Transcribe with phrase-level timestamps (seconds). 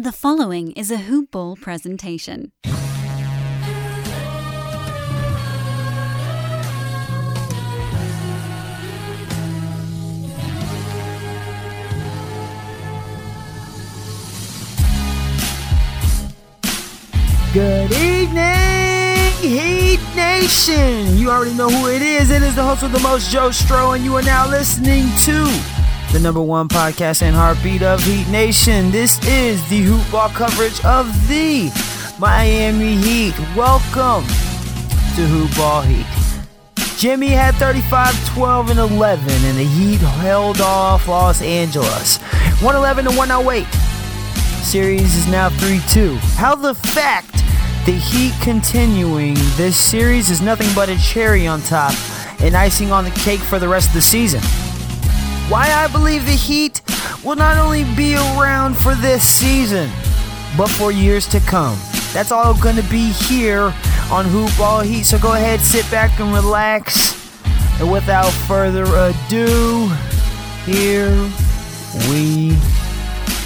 [0.00, 2.52] The following is a Hoop Ball presentation.
[17.52, 21.18] Good evening, Heat Nation.
[21.18, 22.30] You already know who it is.
[22.30, 25.79] It is the host with the most, Joe Stro, and you are now listening to
[26.12, 28.90] the number one podcast and heartbeat of Heat Nation.
[28.90, 31.70] This is the hoop ball coverage of the
[32.18, 33.38] Miami Heat.
[33.54, 34.26] Welcome
[35.14, 36.06] to Hoop Ball Heat.
[36.98, 42.16] Jimmy had 35, 12, and 11, and the Heat held off Los Angeles.
[42.60, 43.66] 111 to 108.
[44.64, 46.16] Series is now 3 2.
[46.34, 47.34] How the fact
[47.86, 51.94] the Heat continuing this series is nothing but a cherry on top
[52.40, 54.40] and icing on the cake for the rest of the season.
[55.50, 56.80] Why I believe the Heat
[57.24, 59.90] will not only be around for this season,
[60.56, 61.76] but for years to come.
[62.12, 63.74] That's all going to be here
[64.12, 65.06] on Hoop Ball Heat.
[65.06, 67.18] So go ahead, sit back and relax.
[67.80, 69.90] And without further ado,
[70.64, 71.10] here
[72.08, 72.50] we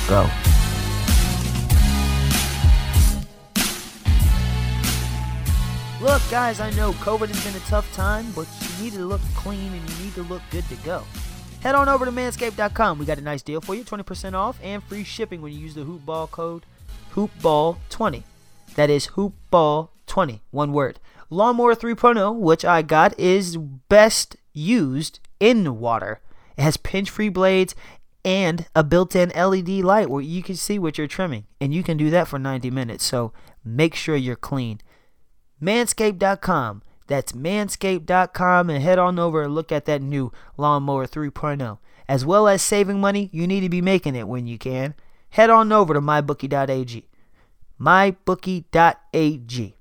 [0.07, 0.29] go.
[6.03, 9.23] Look, guys, I know COVID has been a tough time, but you need to look
[9.35, 11.03] clean and you need to look good to go.
[11.65, 12.99] Head on over to manscaped.com.
[12.99, 15.75] We got a nice deal for you 20% off and free shipping when you use
[15.75, 16.67] the hoopball code
[17.15, 18.23] hoopball20.
[18.75, 21.01] That is hoopball20, one word.
[21.31, 26.21] Lawnmower 3.0, which I got, is best used in water.
[26.59, 27.75] It has pinch free blades
[28.27, 31.47] and a built in LED light where you can see what you're trimming.
[31.63, 33.05] And you can do that for 90 minutes.
[33.05, 33.33] So
[33.65, 34.83] make sure you're clean.
[35.63, 36.83] Manscaped.com.
[37.07, 41.79] That's manscaped.com and head on over and look at that new Lawnmower 3.0.
[42.09, 44.95] As well as saving money, you need to be making it when you can.
[45.31, 47.09] Head on over to mybookie.ag.
[47.81, 49.77] Mybookie.ag.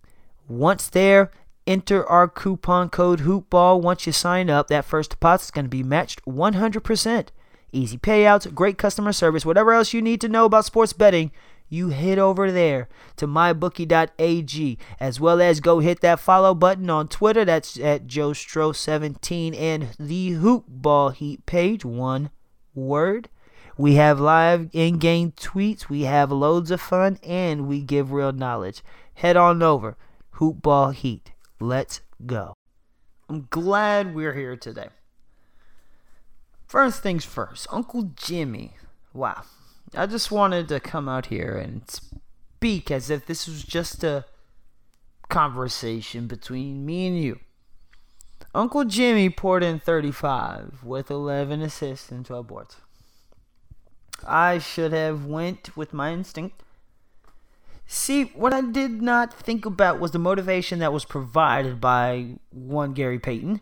[0.47, 1.31] Once there,
[1.65, 3.81] enter our coupon code HOOPBALL.
[3.81, 7.27] Once you sign up, that first deposit is going to be matched 100%.
[7.71, 11.31] Easy payouts, great customer service, whatever else you need to know about sports betting
[11.73, 17.07] you head over there to mybookie.ag as well as go hit that follow button on
[17.07, 17.43] Twitter.
[17.43, 21.83] That's at JoeStro17 and the Hoop Ball Heat page.
[21.83, 22.29] One
[22.75, 23.29] word.
[23.75, 28.31] We have live in game tweets, we have loads of fun, and we give real
[28.31, 28.83] knowledge.
[29.15, 29.97] Head on over.
[30.33, 31.31] Hoop Ball Heat.
[31.59, 32.53] Let's go.
[33.27, 34.89] I'm glad we're here today.
[36.67, 38.73] First things first, Uncle Jimmy.
[39.11, 39.43] Wow,
[39.95, 44.25] I just wanted to come out here and speak as if this was just a
[45.29, 47.39] conversation between me and you.
[48.55, 52.77] Uncle Jimmy poured in 35 with 11 assists and 12 boards.
[54.27, 56.63] I should have went with my instinct.
[57.85, 62.93] See, what I did not think about was the motivation that was provided by one
[62.93, 63.61] Gary Payton,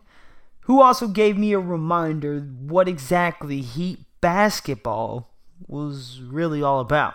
[0.60, 5.31] who also gave me a reminder what exactly Heat basketball
[5.66, 7.14] was really all about.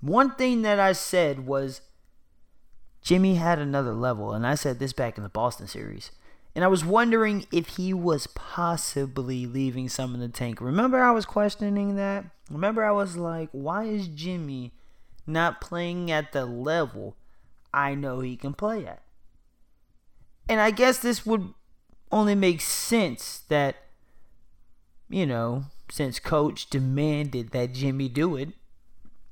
[0.00, 1.80] One thing that I said was
[3.02, 6.10] Jimmy had another level, and I said this back in the Boston series.
[6.54, 10.60] And I was wondering if he was possibly leaving some in the tank.
[10.60, 12.24] Remember, I was questioning that?
[12.48, 14.72] Remember, I was like, why is Jimmy
[15.26, 17.16] not playing at the level
[17.72, 19.02] I know he can play at?
[20.48, 21.52] And I guess this would
[22.12, 23.76] only make sense that,
[25.08, 28.50] you know, since coach demanded that Jimmy do it,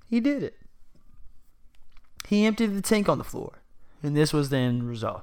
[0.09, 0.57] he did it.
[2.29, 3.63] He emptied the tank on the floor,
[4.03, 5.23] and this was the end result.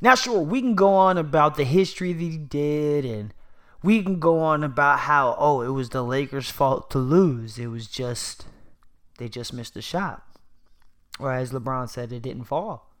[0.00, 3.34] Now, sure, we can go on about the history that he did, and
[3.82, 7.58] we can go on about how, oh, it was the Lakers' fault to lose.
[7.58, 8.46] It was just,
[9.18, 10.22] they just missed the shot.
[11.18, 12.92] Or as LeBron said, it didn't fall.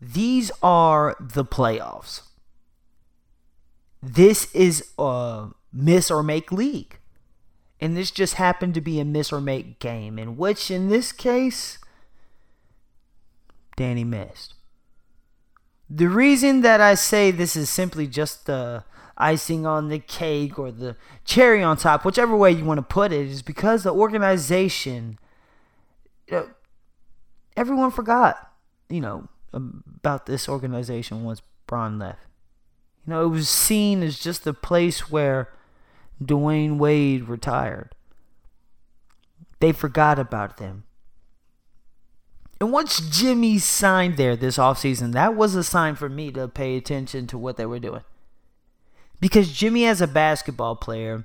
[0.00, 2.22] These are the playoffs.
[4.04, 6.98] This is a miss or make league.
[7.80, 11.10] And this just happened to be a miss or make game, in which, in this
[11.10, 11.78] case,
[13.76, 14.54] Danny missed.
[15.88, 18.84] The reason that I say this is simply just the
[19.16, 23.12] icing on the cake or the cherry on top, whichever way you want to put
[23.12, 25.18] it, is because the organization,
[26.28, 26.48] you know,
[27.56, 28.52] everyone forgot,
[28.88, 32.20] you know, about this organization once Bron left.
[33.06, 35.50] You know, it was seen as just the place where
[36.22, 37.94] Dwyane Wade retired.
[39.60, 40.84] They forgot about them.
[42.60, 46.76] And once Jimmy signed there this offseason, that was a sign for me to pay
[46.76, 48.04] attention to what they were doing.
[49.20, 51.24] Because Jimmy, as a basketball player,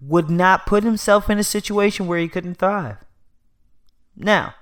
[0.00, 2.98] would not put himself in a situation where he couldn't thrive.
[4.16, 4.54] Now,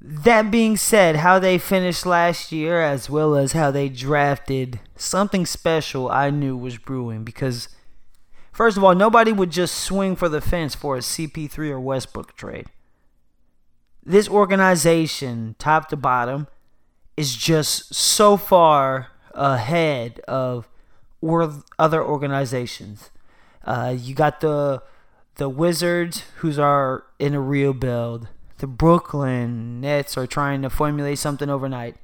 [0.00, 5.44] that being said, how they finished last year, as well as how they drafted, something
[5.44, 7.68] special I knew was brewing because,
[8.52, 12.36] first of all, nobody would just swing for the fence for a CP3 or Westbrook
[12.36, 12.66] trade.
[14.04, 16.46] This organization, top to bottom,
[17.16, 20.68] is just so far ahead of
[21.20, 23.10] or other organizations.
[23.64, 24.82] Uh, you got the
[25.34, 28.28] the Wizards, who's are in a rebuild.
[28.58, 31.96] The Brooklyn Nets are trying to formulate something overnight.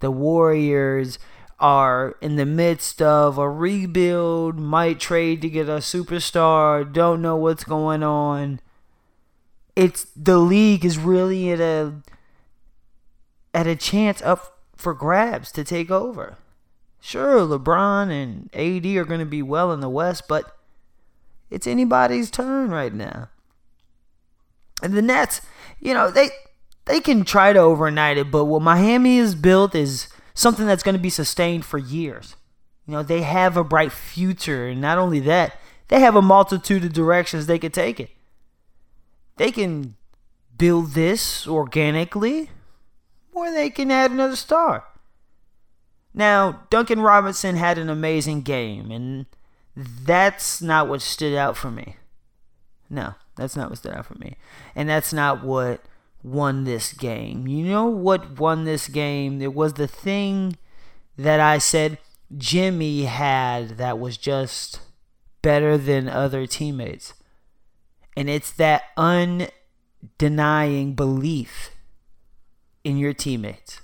[0.00, 1.18] The Warriors
[1.58, 7.36] are in the midst of a rebuild, might trade to get a superstar, don't know
[7.36, 8.60] what's going on.
[9.74, 11.94] It's the league is really at a
[13.54, 16.36] at a chance up for grabs to take over.
[17.00, 20.56] Sure, LeBron and AD are going to be well in the West, but
[21.50, 23.28] it's anybody's turn right now.
[24.84, 25.40] And the Nets,
[25.80, 26.28] you know, they
[26.84, 30.94] they can try to overnight it, but what Miami has built is something that's going
[30.94, 32.36] to be sustained for years.
[32.86, 35.58] You know, they have a bright future, and not only that,
[35.88, 38.10] they have a multitude of directions they could take it.
[39.38, 39.96] They can
[40.58, 42.50] build this organically,
[43.32, 44.84] or they can add another star.
[46.12, 49.24] Now, Duncan Robinson had an amazing game, and
[49.74, 51.96] that's not what stood out for me.
[52.94, 54.36] No, that's not what stood out for me.
[54.76, 55.80] And that's not what
[56.22, 57.48] won this game.
[57.48, 59.42] You know what won this game?
[59.42, 60.56] It was the thing
[61.18, 61.98] that I said
[62.36, 64.80] Jimmy had that was just
[65.42, 67.14] better than other teammates.
[68.16, 69.50] And it's that undenying
[70.94, 71.72] belief
[72.84, 73.80] in your teammates.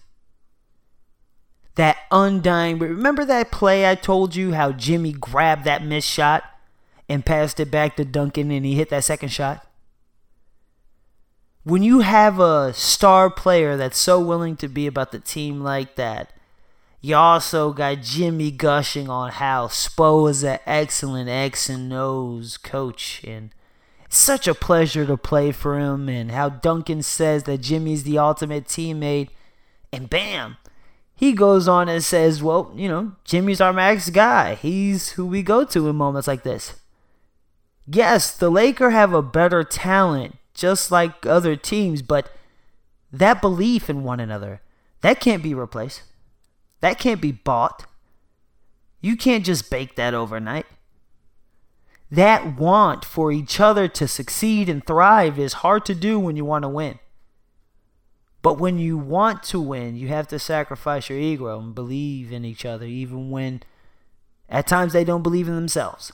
[1.75, 2.79] That undying.
[2.79, 6.45] Remember that play I told you how Jimmy grabbed that missed shot
[7.11, 9.67] and passed it back to Duncan and he hit that second shot?
[11.65, 15.97] When you have a star player that's so willing to be about the team like
[15.97, 16.33] that,
[17.01, 23.23] you also got Jimmy gushing on how Spo is an excellent X and O's coach
[23.25, 23.51] and
[24.09, 28.67] such a pleasure to play for him, and how Duncan says that Jimmy's the ultimate
[28.67, 29.29] teammate,
[29.93, 30.57] and bam,
[31.15, 34.57] he goes on and says, Well, you know, Jimmy's our max guy.
[34.57, 36.80] He's who we go to in moments like this.
[37.87, 42.31] Yes, the Lakers have a better talent, just like other teams, but
[43.13, 44.61] that belief in one another,
[45.01, 46.03] that can't be replaced.
[46.81, 47.87] That can't be bought.
[49.01, 50.67] You can't just bake that overnight.
[52.11, 56.45] That want for each other to succeed and thrive is hard to do when you
[56.45, 56.99] want to win.
[58.43, 62.45] But when you want to win, you have to sacrifice your ego and believe in
[62.45, 63.63] each other, even when
[64.49, 66.13] at times they don't believe in themselves.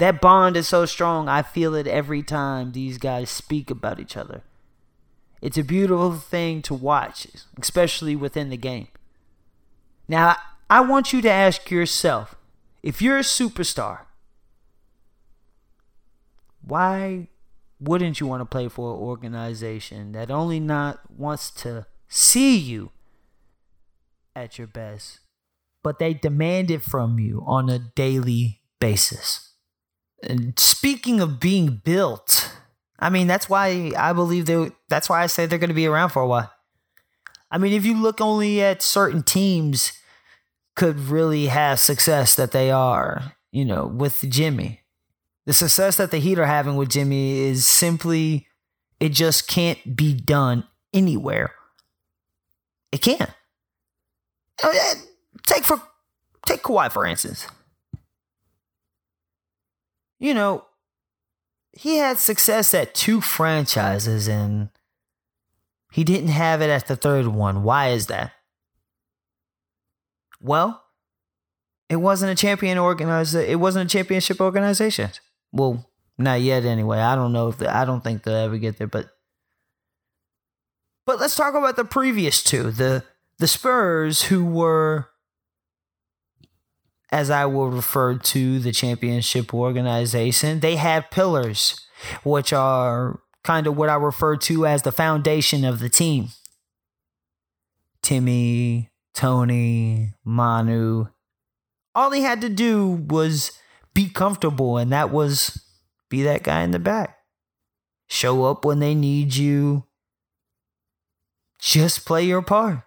[0.00, 4.16] That bond is so strong, I feel it every time these guys speak about each
[4.16, 4.42] other.
[5.42, 7.26] It's a beautiful thing to watch,
[7.60, 8.88] especially within the game.
[10.08, 10.36] Now,
[10.70, 12.34] I want you to ask yourself
[12.82, 14.06] if you're a superstar,
[16.62, 17.28] why
[17.78, 22.90] wouldn't you want to play for an organization that only not wants to see you
[24.34, 25.18] at your best,
[25.82, 29.49] but they demand it from you on a daily basis?
[30.22, 32.52] And speaking of being built,
[32.98, 35.86] I mean that's why I believe they that's why I say they're going to be
[35.86, 36.52] around for a while.
[37.50, 39.92] I mean, if you look only at certain teams
[40.76, 44.80] could really have success that they are, you know, with Jimmy.
[45.46, 48.46] The success that the Heat are having with Jimmy is simply,
[49.00, 51.52] it just can't be done anywhere.
[52.92, 53.30] It can't.
[54.62, 54.72] Uh,
[55.46, 55.80] take for
[56.46, 57.46] take Kawhi for instance.
[60.20, 60.66] You know,
[61.72, 64.68] he had success at two franchises and
[65.90, 67.62] he didn't have it at the third one.
[67.62, 68.32] Why is that?
[70.40, 70.84] Well,
[71.88, 73.40] it wasn't a champion organizer.
[73.40, 75.10] It wasn't a championship organization.
[75.52, 76.98] Well, not yet anyway.
[76.98, 79.10] I don't know if the, I don't think they'll ever get there, but
[81.06, 82.70] but let's talk about the previous two.
[82.70, 83.04] The
[83.38, 85.09] the Spurs who were
[87.12, 91.86] as I will refer to the championship organization, they had pillars
[92.22, 96.28] which are kind of what I refer to as the foundation of the team.
[98.02, 101.06] Timmy, Tony, Manu.
[101.94, 103.52] All he had to do was
[103.94, 105.62] be comfortable, and that was
[106.08, 107.18] be that guy in the back.
[108.06, 109.84] Show up when they need you.
[111.58, 112.82] Just play your part.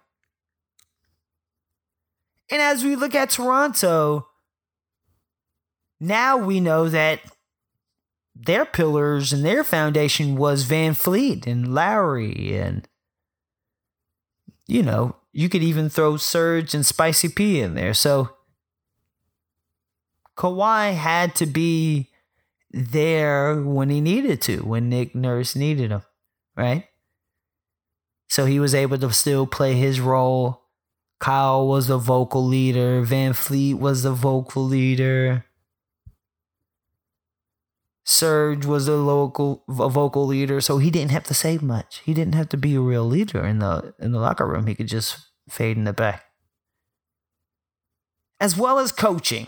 [2.54, 4.28] And as we look at Toronto,
[5.98, 7.18] now we know that
[8.32, 12.86] their pillars and their foundation was VanVleet and Lowry and
[14.68, 17.92] you know, you could even throw Serge and Spicy P in there.
[17.92, 18.30] So
[20.38, 22.12] Kawhi had to be
[22.70, 26.02] there when he needed to, when Nick Nurse needed him,
[26.56, 26.86] right?
[28.28, 30.63] So he was able to still play his role.
[31.24, 33.02] Kyle was the vocal leader.
[33.02, 35.46] VanVleet was the vocal leader.
[38.04, 42.02] Serge was a local a vocal leader, so he didn't have to say much.
[42.04, 44.66] He didn't have to be a real leader in the in the locker room.
[44.66, 45.16] He could just
[45.48, 46.24] fade in the back.
[48.38, 49.46] As well as coaching.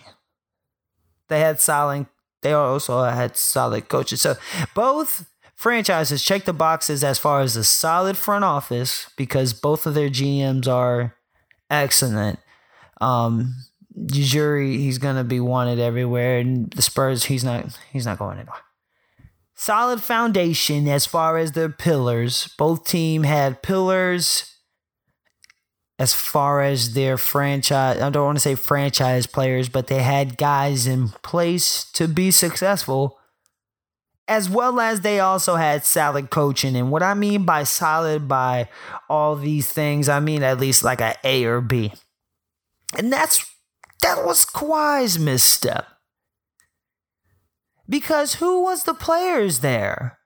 [1.28, 2.06] They had solid
[2.40, 4.22] they also had solid coaches.
[4.22, 4.36] So
[4.74, 9.92] both franchises check the boxes as far as a solid front office because both of
[9.92, 11.16] their GMs are
[11.70, 12.38] excellent.
[13.00, 13.54] Um,
[13.96, 18.60] Ujiri, he's gonna be wanted everywhere, and the Spurs, he's not he's not going anywhere.
[19.54, 22.54] Solid foundation as far as their pillars.
[22.58, 24.56] Both team had pillars
[25.98, 28.00] as far as their franchise.
[28.00, 32.30] I don't want to say franchise players, but they had guys in place to be
[32.30, 33.15] successful.
[34.28, 36.74] As well as they also had solid coaching.
[36.74, 38.68] And what I mean by solid by
[39.08, 41.92] all these things, I mean at least like a A or B.
[42.96, 43.46] And that's
[44.02, 45.86] that was Kawhi's misstep.
[47.88, 50.18] Because who was the players there?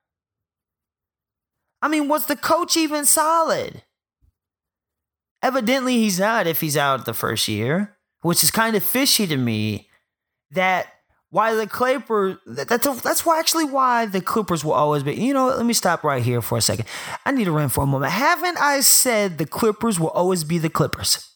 [1.82, 3.82] I mean, was the coach even solid?
[5.42, 9.36] Evidently, he's not if he's out the first year, which is kind of fishy to
[9.36, 9.88] me.
[10.50, 10.88] That
[11.30, 15.14] why the Clippers, that's a, that's why actually why the Clippers will always be.
[15.14, 16.86] You know, let me stop right here for a second.
[17.24, 18.12] I need to run for a moment.
[18.12, 21.28] Haven't I said the Clippers will always be the Clippers?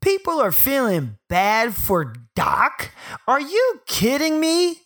[0.00, 2.92] People are feeling bad for Doc?
[3.28, 4.76] Are you kidding me?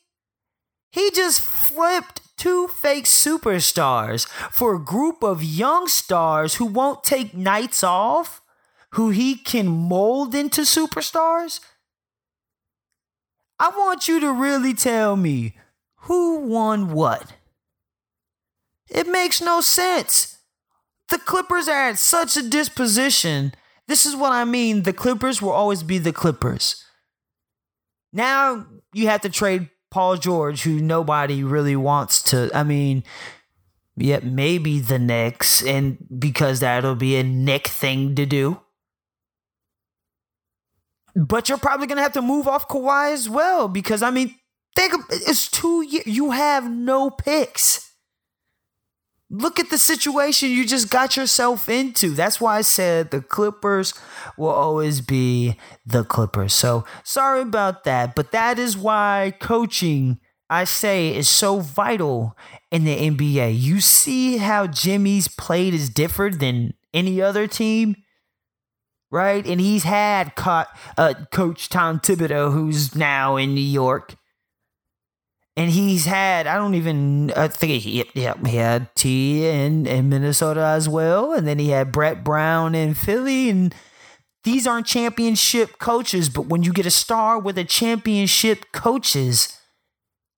[0.91, 7.35] He just flipped two fake superstars for a group of young stars who won't take
[7.35, 8.41] nights off,
[8.93, 11.61] who he can mold into superstars.
[13.59, 15.57] I want you to really tell me
[16.01, 17.33] who won what.
[18.89, 20.39] It makes no sense.
[21.11, 23.53] The Clippers are at such a disposition
[23.87, 24.83] this is what I mean.
[24.83, 26.85] The Clippers will always be the Clippers.
[28.13, 32.51] Now you have to trade Paul George, who nobody really wants to.
[32.55, 33.05] I mean,
[33.97, 38.61] yeah, maybe the Knicks, and because that'll be a Nick thing to do.
[41.15, 44.35] But you're probably gonna have to move off Kawhi as well, because I mean,
[44.75, 46.07] think it's two years.
[46.07, 47.93] You have no picks.
[49.31, 52.11] Look at the situation you just got yourself into.
[52.11, 53.95] That's why I said the Clippers
[54.37, 56.53] will always be the Clippers.
[56.53, 60.19] So sorry about that, but that is why coaching,
[60.51, 62.37] I say, is so vital
[62.71, 63.59] in the NBA.
[63.59, 67.97] You see how Jimmy's played is different than any other team,
[69.15, 69.47] right?
[69.47, 70.69] And he's had caught,
[70.99, 74.17] uh, Coach Tom Thibodeau, who's now in New York
[75.57, 80.09] and he's had I don't even I think he yeah he had T in in
[80.09, 83.75] Minnesota as well, and then he had Brett Brown in Philly, and
[84.43, 89.59] these aren't championship coaches, but when you get a star with a championship coaches,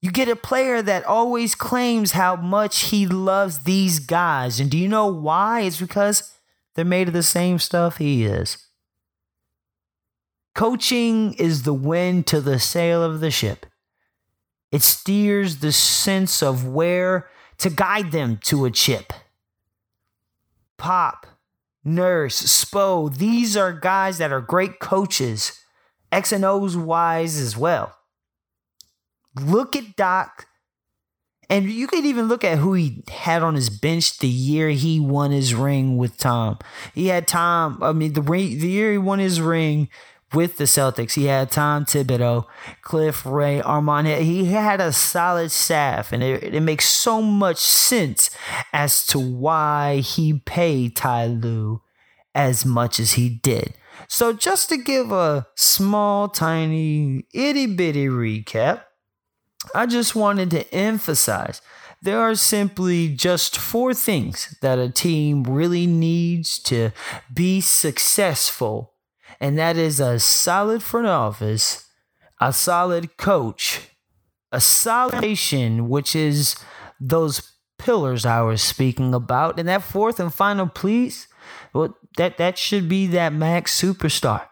[0.01, 4.79] you get a player that always claims how much he loves these guys, and do
[4.79, 5.63] you know why?
[5.63, 6.33] It's because
[6.75, 8.66] they're made of the same stuff he is.
[10.57, 13.67] Coaching is the wind to the sail of the ship.
[14.73, 19.13] It steers the sense of where to guide them to a chip.
[20.79, 21.27] Pop,
[21.85, 25.61] Nurse, Spo, these are guys that are great coaches,
[26.11, 27.95] X and O's wise as well.
[29.39, 30.47] Look at Doc,
[31.51, 35.01] and you could even look at who he had on his bench the year he
[35.01, 36.59] won his ring with Tom.
[36.95, 39.91] He had Tom, I mean, the, ring, the year he won his ring
[40.33, 41.15] with the Celtics.
[41.15, 42.47] He had Tom Thibodeau,
[42.83, 44.21] Cliff Ray, Armond.
[44.21, 48.31] He had a solid staff, and it, it makes so much sense
[48.73, 51.83] as to why he paid Ty Lue
[52.35, 53.75] as much as he did.
[54.09, 58.83] So, just to give a small, tiny, itty bitty recap,
[59.75, 61.63] I just wanted to emphasize
[62.03, 66.91] there are simply just four things that a team really needs to
[67.33, 68.93] be successful
[69.41, 71.89] and that is a solid front office,
[72.41, 73.91] a solid coach,
[74.53, 76.57] a solid nation, which is
[77.01, 79.59] those pillars I was speaking about.
[79.59, 81.29] And that fourth and final piece,
[81.73, 84.49] well, that, that should be that max superstar.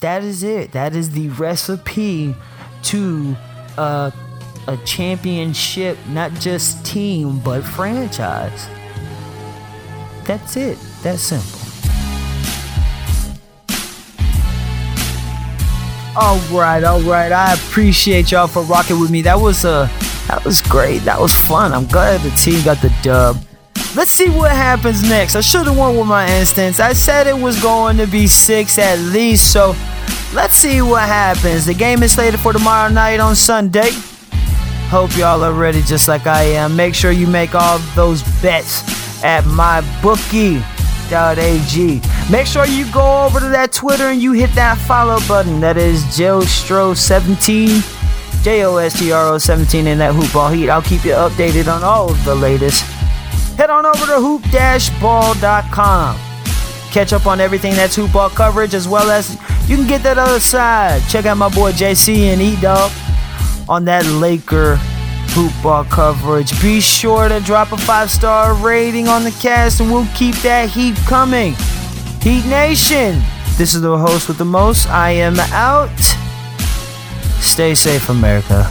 [0.00, 0.72] That is it.
[0.72, 2.34] That is the recipe
[2.84, 3.36] to
[3.78, 4.12] a,
[4.66, 8.68] a championship, not just team, but franchise.
[10.24, 10.78] That's it.
[11.02, 11.61] That's simple.
[16.14, 17.32] All right, all right.
[17.32, 19.22] I appreciate y'all for rocking with me.
[19.22, 19.86] That was uh,
[20.28, 20.98] that was great.
[21.00, 21.72] That was fun.
[21.72, 23.38] I'm glad the team got the dub.
[23.96, 25.36] Let's see what happens next.
[25.36, 26.80] I should have won with my instance.
[26.80, 29.74] I said it was going to be six at least, so
[30.34, 31.64] let's see what happens.
[31.64, 33.90] The game is slated for tomorrow night on Sunday.
[34.88, 36.76] Hope y'all are ready just like I am.
[36.76, 38.82] Make sure you make all those bets
[39.24, 39.46] at
[41.12, 42.00] mybookie.ag.
[42.30, 45.60] Make sure you go over to that Twitter and you hit that follow button.
[45.60, 50.70] That is Jostro17, J O S T R O 17 in that hoopball heat.
[50.70, 52.82] I'll keep you updated on all of the latest.
[53.56, 56.16] Head on over to hoop-ball.com.
[56.90, 59.34] Catch up on everything that's hoopball coverage as well as
[59.68, 61.00] you can get that other side.
[61.08, 62.90] Check out my boy JC and E Dog
[63.68, 64.80] on that Laker
[65.32, 66.50] hoopball coverage.
[66.60, 70.68] Be sure to drop a five star rating on the cast and we'll keep that
[70.68, 71.54] heat coming.
[72.20, 73.20] Heat Nation,
[73.56, 74.88] this is the host with the most.
[74.88, 75.90] I am out.
[77.40, 78.70] Stay safe, America.